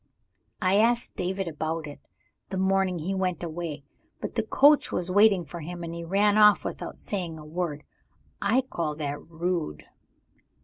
I 0.63 0.77
asked 0.77 1.15
David 1.15 1.47
about 1.47 1.85
it, 1.85 2.07
the 2.49 2.57
morning 2.57 2.97
he 2.97 3.13
went 3.13 3.43
away. 3.43 3.83
But 4.19 4.33
the 4.33 4.41
coach 4.41 4.91
was 4.91 5.11
waiting 5.11 5.45
for 5.45 5.59
him; 5.59 5.83
and 5.83 5.93
he 5.93 6.03
ran 6.03 6.39
off 6.39 6.65
without 6.65 6.97
saying 6.97 7.37
a 7.37 7.45
word. 7.45 7.83
I 8.41 8.61
call 8.61 8.95
that 8.95 9.21
rude." 9.27 9.83